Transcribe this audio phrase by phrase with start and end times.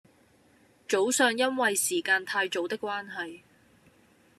[0.87, 3.41] 早上因為時間太早的關係